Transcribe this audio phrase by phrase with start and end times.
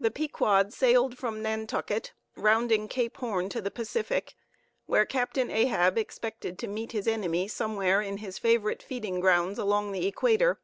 [0.00, 4.34] The Pequod sailed from Nantucket, rounding Cape Horn to the Pacific,
[4.86, 9.92] where Captain Ahab expected to meet his enemy somewhere in his favorite feeding grounds along
[9.92, 10.58] the Equator.